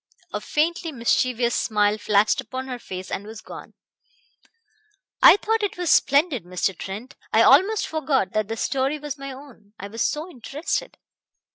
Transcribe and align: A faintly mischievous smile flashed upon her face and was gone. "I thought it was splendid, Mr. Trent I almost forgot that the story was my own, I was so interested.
A 0.33 0.41
faintly 0.41 0.91
mischievous 0.91 1.53
smile 1.53 1.99
flashed 1.99 2.41
upon 2.41 2.65
her 2.67 2.79
face 2.79 3.11
and 3.11 3.27
was 3.27 3.39
gone. 3.39 3.75
"I 5.21 5.37
thought 5.37 5.61
it 5.61 5.77
was 5.77 5.91
splendid, 5.91 6.43
Mr. 6.43 6.75
Trent 6.75 7.15
I 7.31 7.43
almost 7.43 7.85
forgot 7.85 8.31
that 8.33 8.47
the 8.47 8.57
story 8.57 8.97
was 8.97 9.19
my 9.19 9.31
own, 9.31 9.73
I 9.79 9.89
was 9.89 10.01
so 10.03 10.27
interested. 10.27 10.97